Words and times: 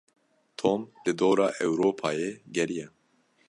Tom 0.61 0.79
li 1.03 1.11
dora 1.19 1.47
Ewropayê 1.67 2.29
geriya. 2.55 2.87